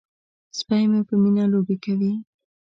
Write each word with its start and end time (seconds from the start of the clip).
سپی 0.59 0.83
مې 0.91 1.01
په 1.07 1.13
مینه 1.21 1.43
لوبې 1.51 1.75
کوي. 1.83 2.13